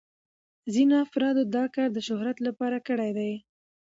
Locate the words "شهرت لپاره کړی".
2.07-3.11